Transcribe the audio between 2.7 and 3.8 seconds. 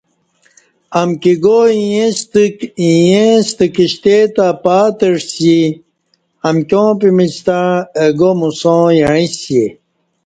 ییں ستہ